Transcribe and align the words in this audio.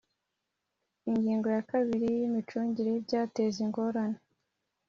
Ingingo 1.09 1.47
ya 1.55 1.61
kabiri 1.71 2.09
Imicungire 2.27 2.89
y 2.91 2.99
ibyateza 3.01 3.57
ingorane 3.65 4.19